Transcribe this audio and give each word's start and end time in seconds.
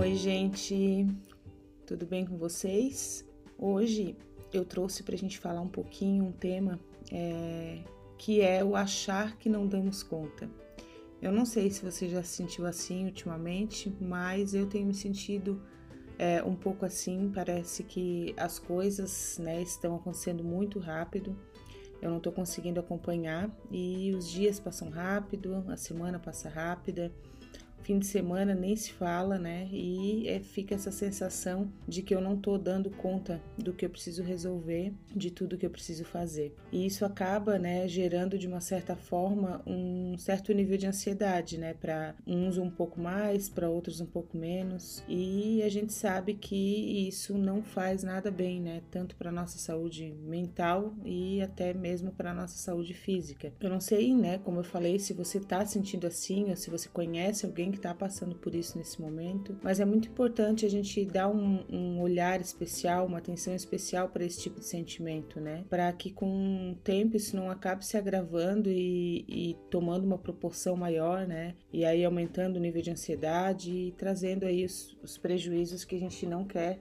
Oi, 0.00 0.14
gente, 0.16 1.06
tudo 1.86 2.06
bem 2.06 2.24
com 2.24 2.38
vocês? 2.38 3.22
Hoje 3.58 4.16
eu 4.50 4.64
trouxe 4.64 5.02
para 5.02 5.14
a 5.14 5.18
gente 5.18 5.38
falar 5.38 5.60
um 5.60 5.68
pouquinho 5.68 6.24
um 6.24 6.32
tema 6.32 6.80
é, 7.12 7.80
que 8.16 8.40
é 8.40 8.64
o 8.64 8.74
achar 8.74 9.36
que 9.36 9.50
não 9.50 9.66
damos 9.66 10.02
conta. 10.02 10.48
Eu 11.20 11.30
não 11.30 11.44
sei 11.44 11.70
se 11.70 11.84
você 11.84 12.08
já 12.08 12.22
se 12.22 12.30
sentiu 12.30 12.64
assim 12.64 13.04
ultimamente, 13.04 13.94
mas 14.00 14.54
eu 14.54 14.66
tenho 14.66 14.86
me 14.86 14.94
sentido 14.94 15.60
é, 16.18 16.42
um 16.42 16.56
pouco 16.56 16.86
assim. 16.86 17.30
Parece 17.34 17.84
que 17.84 18.34
as 18.38 18.58
coisas 18.58 19.36
né, 19.36 19.60
estão 19.60 19.94
acontecendo 19.96 20.42
muito 20.42 20.78
rápido. 20.78 21.36
Eu 22.00 22.08
não 22.08 22.16
estou 22.16 22.32
conseguindo 22.32 22.80
acompanhar 22.80 23.54
e 23.70 24.14
os 24.16 24.26
dias 24.30 24.58
passam 24.58 24.88
rápido, 24.88 25.62
a 25.68 25.76
semana 25.76 26.18
passa 26.18 26.48
rápida 26.48 27.12
fim 27.82 27.98
de 27.98 28.06
semana 28.06 28.54
nem 28.54 28.76
se 28.76 28.92
fala, 28.92 29.38
né? 29.38 29.68
E 29.72 30.28
é, 30.28 30.40
fica 30.40 30.74
essa 30.74 30.90
sensação 30.90 31.70
de 31.86 32.02
que 32.02 32.14
eu 32.14 32.20
não 32.20 32.36
tô 32.36 32.58
dando 32.58 32.90
conta 32.90 33.40
do 33.58 33.72
que 33.72 33.84
eu 33.84 33.90
preciso 33.90 34.22
resolver, 34.22 34.92
de 35.14 35.30
tudo 35.30 35.56
que 35.56 35.66
eu 35.66 35.70
preciso 35.70 36.04
fazer. 36.04 36.54
E 36.72 36.86
isso 36.86 37.04
acaba, 37.04 37.58
né, 37.58 37.86
gerando 37.88 38.38
de 38.38 38.46
uma 38.46 38.60
certa 38.60 38.96
forma 38.96 39.62
um 39.66 40.16
certo 40.18 40.52
nível 40.52 40.76
de 40.76 40.86
ansiedade, 40.86 41.58
né? 41.58 41.74
Para 41.74 42.14
uns 42.26 42.58
um 42.58 42.70
pouco 42.70 43.00
mais, 43.00 43.48
para 43.48 43.68
outros 43.68 44.00
um 44.00 44.06
pouco 44.06 44.36
menos. 44.36 45.02
E 45.08 45.62
a 45.62 45.68
gente 45.68 45.92
sabe 45.92 46.34
que 46.34 47.08
isso 47.08 47.36
não 47.36 47.62
faz 47.62 48.02
nada 48.02 48.30
bem, 48.30 48.60
né? 48.60 48.82
Tanto 48.90 49.16
para 49.16 49.32
nossa 49.32 49.58
saúde 49.58 50.14
mental 50.22 50.94
e 51.04 51.40
até 51.42 51.72
mesmo 51.72 52.12
para 52.12 52.34
nossa 52.34 52.56
saúde 52.56 52.94
física. 52.94 53.52
Eu 53.60 53.70
não 53.70 53.80
sei, 53.80 54.14
né? 54.14 54.38
Como 54.38 54.60
eu 54.60 54.64
falei, 54.64 54.98
se 54.98 55.12
você 55.12 55.40
tá 55.40 55.64
sentindo 55.64 56.06
assim 56.06 56.50
ou 56.50 56.56
se 56.56 56.70
você 56.70 56.88
conhece 56.88 57.46
alguém 57.46 57.69
que 57.72 57.78
está 57.78 57.94
passando 57.94 58.34
por 58.34 58.54
isso 58.54 58.76
nesse 58.76 59.00
momento, 59.00 59.56
mas 59.62 59.80
é 59.80 59.84
muito 59.84 60.08
importante 60.08 60.66
a 60.66 60.68
gente 60.68 61.04
dar 61.04 61.28
um, 61.28 61.64
um 61.68 62.00
olhar 62.00 62.40
especial, 62.40 63.06
uma 63.06 63.18
atenção 63.18 63.54
especial 63.54 64.08
para 64.08 64.24
esse 64.24 64.40
tipo 64.40 64.60
de 64.60 64.66
sentimento, 64.66 65.40
né? 65.40 65.64
Para 65.68 65.92
que 65.92 66.10
com 66.10 66.72
o 66.72 66.74
tempo 66.76 67.16
isso 67.16 67.36
não 67.36 67.50
acabe 67.50 67.84
se 67.84 67.96
agravando 67.96 68.70
e, 68.70 69.24
e 69.28 69.56
tomando 69.70 70.04
uma 70.04 70.18
proporção 70.18 70.76
maior, 70.76 71.26
né? 71.26 71.54
E 71.72 71.84
aí 71.84 72.04
aumentando 72.04 72.56
o 72.56 72.60
nível 72.60 72.82
de 72.82 72.90
ansiedade 72.90 73.70
e 73.72 73.92
trazendo 73.92 74.44
aí 74.44 74.64
os, 74.64 74.96
os 75.02 75.18
prejuízos 75.18 75.84
que 75.84 75.96
a 75.96 75.98
gente 75.98 76.26
não 76.26 76.44
quer 76.44 76.78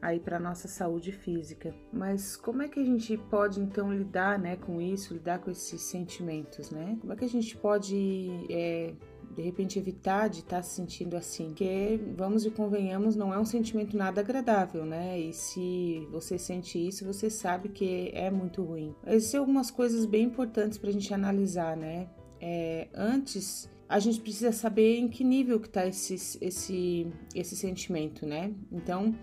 aí 0.00 0.20
para 0.20 0.38
nossa 0.38 0.68
saúde 0.68 1.12
física. 1.12 1.74
Mas 1.92 2.36
como 2.36 2.62
é 2.62 2.68
que 2.68 2.80
a 2.80 2.84
gente 2.84 3.16
pode 3.16 3.60
então 3.60 3.92
lidar, 3.92 4.38
né, 4.38 4.56
com 4.56 4.80
isso, 4.80 5.14
lidar 5.14 5.40
com 5.40 5.50
esses 5.50 5.80
sentimentos, 5.82 6.70
né? 6.70 6.96
Como 7.00 7.12
é 7.12 7.16
que 7.16 7.24
a 7.24 7.28
gente 7.28 7.56
pode 7.56 8.28
é, 8.50 8.94
de 9.38 9.44
repente 9.44 9.78
evitar 9.78 10.28
de 10.28 10.40
estar 10.40 10.56
tá 10.56 10.62
se 10.64 10.74
sentindo 10.74 11.16
assim, 11.16 11.50
porque 11.50 12.00
vamos 12.16 12.44
e 12.44 12.50
convenhamos, 12.50 13.14
não 13.14 13.32
é 13.32 13.38
um 13.38 13.44
sentimento 13.44 13.96
nada 13.96 14.20
agradável, 14.20 14.84
né? 14.84 15.16
E 15.16 15.32
se 15.32 16.04
você 16.10 16.36
sente 16.36 16.76
isso, 16.76 17.04
você 17.04 17.30
sabe 17.30 17.68
que 17.68 18.10
é 18.12 18.32
muito 18.32 18.64
ruim. 18.64 18.96
Existem 19.06 19.38
algumas 19.38 19.70
coisas 19.70 20.04
bem 20.06 20.24
importantes 20.24 20.76
para 20.76 20.90
a 20.90 20.92
gente 20.92 21.14
analisar, 21.14 21.76
né? 21.76 22.08
É, 22.40 22.88
antes 22.92 23.70
a 23.88 24.00
gente 24.00 24.20
precisa 24.20 24.50
saber 24.50 24.98
em 24.98 25.06
que 25.06 25.22
nível 25.22 25.60
que 25.60 25.68
está 25.68 25.86
esse, 25.86 26.14
esse, 26.40 27.06
esse 27.32 27.54
sentimento, 27.54 28.26
né? 28.26 28.52
Então, 28.72 29.14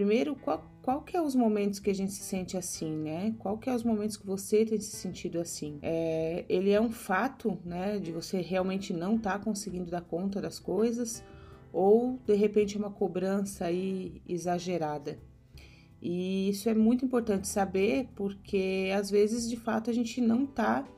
primeiro, 0.00 0.34
qual, 0.34 0.64
qual 0.80 1.02
que 1.02 1.14
é 1.14 1.20
os 1.20 1.34
momentos 1.34 1.78
que 1.78 1.90
a 1.90 1.94
gente 1.94 2.12
se 2.12 2.22
sente 2.22 2.56
assim, 2.56 2.90
né? 2.90 3.34
Qual 3.38 3.58
que 3.58 3.68
é 3.68 3.74
os 3.74 3.82
momentos 3.82 4.16
que 4.16 4.26
você 4.26 4.64
tem 4.64 4.80
se 4.80 4.96
sentido 4.96 5.38
assim? 5.38 5.78
É, 5.82 6.46
ele 6.48 6.70
é 6.70 6.80
um 6.80 6.90
fato, 6.90 7.58
né, 7.66 7.98
de 7.98 8.10
você 8.10 8.40
realmente 8.40 8.94
não 8.94 9.16
estar 9.16 9.38
tá 9.38 9.44
conseguindo 9.44 9.90
dar 9.90 10.00
conta 10.00 10.40
das 10.40 10.58
coisas 10.58 11.22
ou 11.70 12.18
de 12.26 12.34
repente 12.34 12.76
é 12.76 12.78
uma 12.78 12.90
cobrança 12.90 13.66
aí 13.66 14.22
exagerada. 14.26 15.18
E 16.00 16.48
isso 16.48 16.66
é 16.70 16.74
muito 16.74 17.04
importante 17.04 17.46
saber 17.46 18.08
porque 18.16 18.90
às 18.96 19.10
vezes 19.10 19.50
de 19.50 19.56
fato 19.58 19.90
a 19.90 19.92
gente 19.92 20.18
não 20.18 20.46
tá 20.46 20.88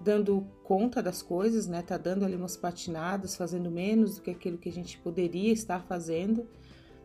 dando 0.00 0.46
conta 0.62 1.02
das 1.02 1.22
coisas, 1.22 1.66
né? 1.66 1.82
Tá 1.82 1.96
dando 1.96 2.24
ali 2.24 2.36
umas 2.36 2.56
patinadas, 2.56 3.34
fazendo 3.34 3.68
menos 3.68 4.14
do 4.14 4.22
que 4.22 4.30
aquilo 4.30 4.58
que 4.58 4.68
a 4.68 4.72
gente 4.72 4.96
poderia 4.98 5.52
estar 5.52 5.82
fazendo 5.82 6.46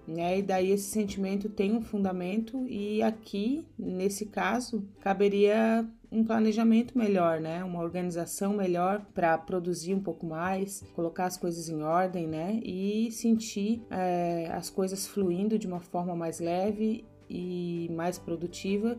né? 0.10 0.40
E 0.40 0.42
daí 0.42 0.72
esse 0.72 0.90
sentimento 0.90 1.50
tem 1.50 1.74
um 1.74 1.82
fundamento 1.82 2.66
e 2.68 3.02
aqui, 3.02 3.66
nesse 3.78 4.26
caso, 4.26 4.84
caberia 5.00 5.88
um 6.12 6.24
planejamento 6.24 6.98
melhor, 6.98 7.40
né? 7.40 7.64
Uma 7.64 7.82
organização 7.82 8.54
melhor 8.54 9.06
para 9.14 9.38
produzir 9.38 9.94
um 9.94 10.02
pouco 10.02 10.26
mais, 10.26 10.84
colocar 10.96 11.26
as 11.26 11.38
coisas 11.38 11.70
em 11.70 11.84
ordem, 11.84 12.28
né? 12.28 12.60
E 12.64 13.12
sentir 13.12 13.84
é, 13.92 14.50
as 14.52 14.70
coisas 14.70 15.08
fluindo 15.08 15.60
de 15.60 15.68
uma 15.68 15.80
forma 15.80 16.16
mais 16.16 16.40
leve 16.40 17.06
e 17.30 17.88
mais 17.92 18.18
produtiva 18.18 18.98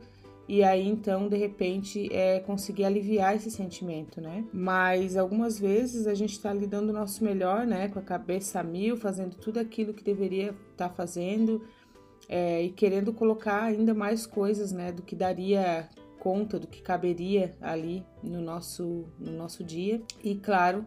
e 0.51 0.65
aí 0.65 0.85
então 0.89 1.29
de 1.29 1.37
repente 1.37 2.13
é 2.13 2.41
conseguir 2.41 2.85
aliviar 2.85 3.37
esse 3.37 3.53
sentimento, 3.53 4.21
né? 4.21 4.45
Mas 4.53 5.17
algumas 5.17 5.61
vezes 5.61 6.09
a 6.09 6.15
gente 6.15 6.33
está 6.33 6.51
ali 6.51 6.67
dando 6.67 6.91
o 6.91 6.93
nosso 6.93 7.23
melhor, 7.23 7.65
né? 7.65 7.89
Com 7.89 8.01
a 8.01 8.03
cabeça 8.03 8.59
a 8.59 8.65
mil, 8.65 8.97
fazendo 8.97 9.37
tudo 9.37 9.61
aquilo 9.61 9.95
que 9.95 10.03
deveria 10.03 10.47
estar 10.73 10.89
tá 10.89 10.91
fazendo 10.91 11.63
é, 12.29 12.65
e 12.65 12.71
querendo 12.71 13.13
colocar 13.13 13.63
ainda 13.63 13.95
mais 13.95 14.27
coisas, 14.27 14.73
né? 14.73 14.91
Do 14.91 15.03
que 15.03 15.15
daria 15.15 15.89
conta, 16.19 16.59
do 16.59 16.67
que 16.67 16.83
caberia 16.83 17.55
ali 17.61 18.05
no 18.21 18.41
nosso, 18.41 19.05
no 19.21 19.31
nosso 19.31 19.63
dia. 19.63 20.03
E 20.25 20.35
claro, 20.35 20.85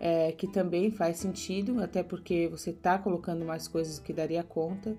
é, 0.00 0.32
que 0.32 0.48
também 0.48 0.90
faz 0.90 1.18
sentido, 1.18 1.80
até 1.80 2.02
porque 2.02 2.48
você 2.48 2.70
está 2.70 2.98
colocando 2.98 3.44
mais 3.44 3.68
coisas 3.68 4.00
do 4.00 4.04
que 4.04 4.12
daria 4.12 4.42
conta 4.42 4.96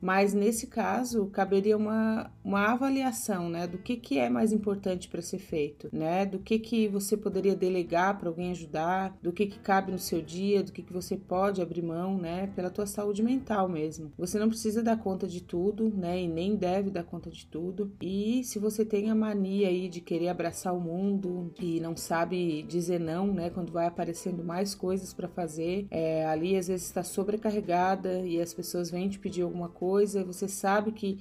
mas 0.00 0.34
nesse 0.34 0.66
caso 0.66 1.26
caberia 1.26 1.76
uma, 1.76 2.30
uma 2.44 2.72
avaliação 2.72 3.48
né, 3.48 3.66
do 3.66 3.78
que, 3.78 3.96
que 3.96 4.18
é 4.18 4.28
mais 4.28 4.52
importante 4.52 5.08
para 5.08 5.22
ser 5.22 5.38
feito, 5.38 5.88
né? 5.92 6.26
Do 6.26 6.38
que, 6.38 6.58
que 6.58 6.88
você 6.88 7.16
poderia 7.16 7.54
delegar 7.54 8.18
para 8.18 8.28
alguém 8.28 8.50
ajudar, 8.50 9.16
do 9.22 9.32
que, 9.32 9.46
que 9.46 9.58
cabe 9.58 9.92
no 9.92 9.98
seu 9.98 10.20
dia, 10.20 10.62
do 10.62 10.72
que, 10.72 10.82
que 10.82 10.92
você 10.92 11.16
pode 11.16 11.62
abrir 11.62 11.82
mão, 11.82 12.18
né? 12.18 12.48
Pela 12.54 12.70
tua 12.70 12.86
saúde 12.86 13.22
mental 13.22 13.68
mesmo. 13.68 14.12
Você 14.18 14.38
não 14.38 14.48
precisa 14.48 14.82
dar 14.82 14.98
conta 14.98 15.26
de 15.26 15.42
tudo, 15.42 15.92
né? 15.94 16.22
E 16.22 16.28
nem 16.28 16.56
deve 16.56 16.90
dar 16.90 17.04
conta 17.04 17.30
de 17.30 17.46
tudo. 17.46 17.92
E 18.00 18.44
se 18.44 18.58
você 18.58 18.84
tem 18.84 19.10
a 19.10 19.14
mania 19.14 19.68
aí 19.68 19.88
de 19.88 20.00
querer 20.00 20.28
abraçar 20.28 20.74
o 20.74 20.80
mundo 20.80 21.52
e 21.60 21.80
não 21.80 21.96
sabe 21.96 22.62
dizer 22.62 23.00
não, 23.00 23.32
né? 23.32 23.50
Quando 23.50 23.72
vai 23.72 23.86
aparecendo 23.86 24.44
mais 24.44 24.74
coisas 24.74 25.12
para 25.12 25.28
fazer, 25.28 25.86
é, 25.90 26.26
ali 26.26 26.56
às 26.56 26.68
vezes 26.68 26.86
está 26.86 27.02
sobrecarregada 27.02 28.20
e 28.20 28.40
as 28.40 28.52
pessoas 28.52 28.90
vêm 28.90 29.08
te 29.08 29.18
pedir 29.18 29.42
alguma 29.42 29.68
coisa 29.68 29.85
coisa, 29.86 30.24
você 30.24 30.48
sabe 30.48 30.90
que 30.90 31.18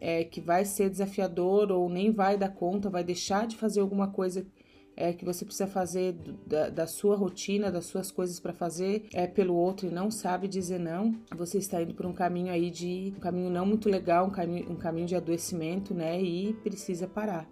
é, 0.00 0.24
que 0.24 0.40
vai 0.40 0.64
ser 0.64 0.88
desafiador 0.88 1.70
ou 1.70 1.86
nem 1.90 2.10
vai 2.10 2.38
dar 2.38 2.48
conta, 2.48 2.88
vai 2.88 3.04
deixar 3.04 3.46
de 3.46 3.56
fazer 3.56 3.80
alguma 3.80 4.08
coisa 4.08 4.46
é, 4.96 5.12
que 5.12 5.24
você 5.24 5.44
precisa 5.44 5.66
fazer 5.66 6.14
da, 6.46 6.70
da 6.70 6.86
sua 6.86 7.14
rotina, 7.14 7.70
das 7.70 7.84
suas 7.84 8.10
coisas 8.10 8.40
para 8.40 8.54
fazer 8.54 9.06
é 9.12 9.26
pelo 9.26 9.54
outro 9.54 9.86
e 9.86 9.90
não 9.90 10.10
sabe 10.10 10.48
dizer 10.48 10.80
não, 10.80 11.14
você 11.36 11.58
está 11.58 11.82
indo 11.82 11.94
por 11.94 12.06
um 12.06 12.14
caminho 12.14 12.50
aí 12.50 12.70
de 12.70 13.12
um 13.16 13.20
caminho 13.20 13.50
não 13.50 13.66
muito 13.66 13.88
legal, 13.90 14.26
um 14.26 14.30
caminho, 14.30 14.72
um 14.72 14.76
caminho 14.76 15.06
de 15.06 15.16
adoecimento, 15.16 15.92
né? 15.92 16.20
E 16.20 16.54
precisa 16.54 17.06
parar. 17.06 17.46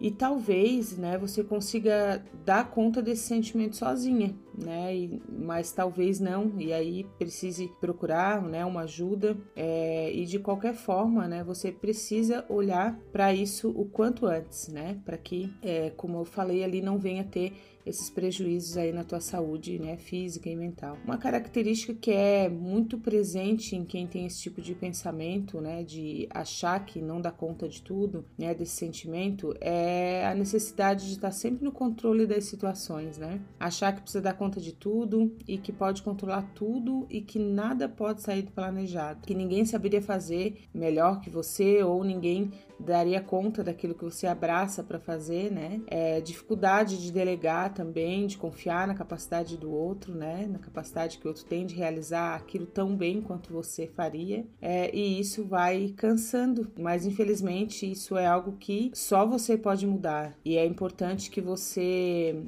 E 0.00 0.10
talvez, 0.10 0.96
né, 0.96 1.18
você 1.18 1.44
consiga 1.44 2.24
dar 2.44 2.70
conta 2.70 3.02
desse 3.02 3.24
sentimento 3.24 3.76
sozinha, 3.76 4.34
né? 4.56 4.96
E, 4.96 5.22
mas 5.28 5.72
talvez 5.72 6.20
não, 6.20 6.52
e 6.58 6.72
aí 6.72 7.04
precise 7.18 7.70
procurar, 7.80 8.42
né, 8.42 8.64
uma 8.64 8.82
ajuda. 8.82 9.36
É, 9.54 10.12
e 10.12 10.24
de 10.26 10.38
qualquer 10.38 10.74
forma, 10.74 11.26
né, 11.28 11.42
você 11.44 11.70
precisa 11.70 12.44
olhar 12.48 12.98
para 13.12 13.32
isso 13.34 13.70
o 13.70 13.84
quanto 13.84 14.26
antes, 14.26 14.68
né? 14.68 14.98
Para 15.04 15.18
que, 15.18 15.52
é, 15.62 15.90
como 15.90 16.18
eu 16.18 16.24
falei 16.24 16.64
ali, 16.64 16.80
não 16.80 16.98
venha 16.98 17.24
ter 17.24 17.52
esses 17.84 18.10
prejuízos 18.10 18.76
aí 18.76 18.92
na 18.92 19.04
tua 19.04 19.20
saúde, 19.20 19.78
né, 19.78 19.96
física 19.96 20.48
e 20.48 20.56
mental. 20.56 20.96
Uma 21.04 21.18
característica 21.18 21.94
que 21.94 22.10
é 22.10 22.48
muito 22.48 22.98
presente 22.98 23.76
em 23.76 23.84
quem 23.84 24.06
tem 24.06 24.26
esse 24.26 24.40
tipo 24.40 24.60
de 24.60 24.74
pensamento, 24.74 25.60
né, 25.60 25.82
de 25.82 26.28
achar 26.30 26.84
que 26.84 27.00
não 27.00 27.20
dá 27.20 27.30
conta 27.30 27.68
de 27.68 27.82
tudo, 27.82 28.24
né, 28.38 28.54
desse 28.54 28.76
sentimento, 28.76 29.54
é 29.60 30.26
a 30.26 30.34
necessidade 30.34 31.06
de 31.06 31.14
estar 31.14 31.30
sempre 31.30 31.64
no 31.64 31.72
controle 31.72 32.26
das 32.26 32.44
situações, 32.44 33.18
né? 33.18 33.40
Achar 33.58 33.92
que 33.94 34.02
precisa 34.02 34.22
dar 34.22 34.34
conta 34.34 34.49
de 34.58 34.72
tudo 34.72 35.36
e 35.46 35.58
que 35.58 35.70
pode 35.70 36.02
controlar 36.02 36.50
tudo 36.54 37.06
e 37.10 37.20
que 37.20 37.38
nada 37.38 37.86
pode 37.86 38.22
sair 38.22 38.40
do 38.40 38.52
planejado, 38.52 39.20
que 39.26 39.34
ninguém 39.34 39.66
saberia 39.66 40.00
fazer 40.00 40.62
melhor 40.72 41.20
que 41.20 41.28
você 41.28 41.82
ou 41.82 42.02
ninguém 42.02 42.50
daria 42.80 43.20
conta 43.20 43.62
daquilo 43.62 43.94
que 43.94 44.04
você 44.04 44.26
abraça 44.26 44.82
para 44.82 44.98
fazer, 44.98 45.52
né? 45.52 45.80
É, 45.86 46.20
dificuldade 46.20 47.00
de 47.00 47.12
delegar 47.12 47.74
também, 47.74 48.26
de 48.26 48.38
confiar 48.38 48.86
na 48.86 48.94
capacidade 48.94 49.56
do 49.56 49.70
outro, 49.70 50.14
né? 50.14 50.46
Na 50.50 50.58
capacidade 50.58 51.18
que 51.18 51.26
o 51.26 51.28
outro 51.28 51.44
tem 51.44 51.66
de 51.66 51.74
realizar 51.74 52.34
aquilo 52.34 52.66
tão 52.66 52.96
bem 52.96 53.20
quanto 53.20 53.52
você 53.52 53.86
faria. 53.86 54.46
É, 54.60 54.94
e 54.94 55.20
isso 55.20 55.44
vai 55.44 55.92
cansando, 55.96 56.70
mas 56.78 57.04
infelizmente 57.04 57.90
isso 57.90 58.16
é 58.16 58.26
algo 58.26 58.52
que 58.52 58.90
só 58.94 59.26
você 59.26 59.56
pode 59.56 59.86
mudar. 59.86 60.36
E 60.44 60.56
é 60.56 60.64
importante 60.64 61.30
que 61.30 61.40
você 61.40 62.42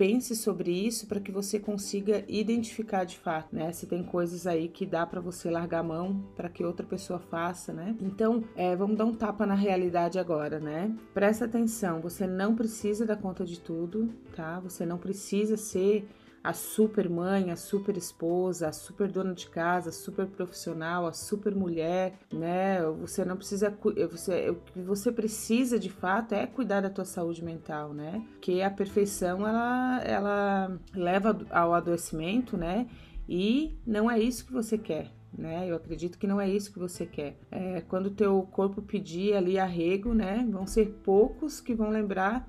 pense 0.00 0.34
sobre 0.34 0.70
isso 0.72 1.06
para 1.06 1.20
que 1.20 1.30
você 1.30 1.60
consiga 1.60 2.24
identificar 2.26 3.04
de 3.04 3.18
fato, 3.18 3.54
né? 3.54 3.70
Se 3.70 3.86
tem 3.86 4.02
coisas 4.02 4.46
aí 4.46 4.66
que 4.66 4.86
dá 4.86 5.04
para 5.04 5.20
você 5.20 5.50
largar 5.50 5.80
a 5.80 5.82
mão 5.82 6.24
para 6.34 6.48
que 6.48 6.64
outra 6.64 6.86
pessoa 6.86 7.18
faça, 7.18 7.70
né? 7.70 7.94
Então, 8.00 8.42
é, 8.56 8.74
vamos 8.74 8.96
dar 8.96 9.04
um 9.04 9.12
tapa 9.12 9.44
na 9.44 9.54
realidade 9.54 10.18
agora, 10.18 10.58
né? 10.58 10.90
Presta 11.12 11.44
atenção, 11.44 12.00
você 12.00 12.26
não 12.26 12.56
precisa 12.56 13.04
dar 13.04 13.16
conta 13.16 13.44
de 13.44 13.60
tudo, 13.60 14.08
tá? 14.34 14.58
Você 14.60 14.86
não 14.86 14.96
precisa 14.96 15.58
ser 15.58 16.08
a 16.42 16.52
super 16.52 17.08
mãe, 17.08 17.50
a 17.50 17.56
super 17.56 17.96
esposa, 17.96 18.68
a 18.68 18.72
super 18.72 19.10
dona 19.10 19.34
de 19.34 19.48
casa, 19.48 19.90
a 19.90 19.92
super 19.92 20.26
profissional, 20.26 21.06
a 21.06 21.12
super 21.12 21.54
mulher, 21.54 22.14
né? 22.32 22.82
Você 23.00 23.24
não 23.24 23.36
precisa, 23.36 23.76
você, 24.10 24.50
o 24.50 24.54
que 24.56 24.80
você 24.80 25.12
precisa 25.12 25.78
de 25.78 25.90
fato 25.90 26.34
é 26.34 26.46
cuidar 26.46 26.80
da 26.80 26.90
tua 26.90 27.04
saúde 27.04 27.44
mental, 27.44 27.92
né? 27.92 28.24
Que 28.40 28.62
a 28.62 28.70
perfeição 28.70 29.46
ela, 29.46 30.00
ela 30.02 30.80
leva 30.94 31.38
ao 31.50 31.74
adoecimento, 31.74 32.56
né? 32.56 32.86
E 33.28 33.78
não 33.86 34.10
é 34.10 34.18
isso 34.18 34.46
que 34.46 34.52
você 34.52 34.78
quer, 34.78 35.12
né? 35.36 35.70
Eu 35.70 35.76
acredito 35.76 36.18
que 36.18 36.26
não 36.26 36.40
é 36.40 36.48
isso 36.48 36.72
que 36.72 36.78
você 36.78 37.04
quer. 37.04 37.38
É, 37.50 37.82
quando 37.82 38.06
o 38.06 38.10
teu 38.10 38.42
corpo 38.50 38.80
pedir 38.80 39.34
ali 39.34 39.58
arrego, 39.58 40.14
né? 40.14 40.46
Vão 40.50 40.66
ser 40.66 40.86
poucos 41.04 41.60
que 41.60 41.74
vão 41.74 41.90
lembrar 41.90 42.48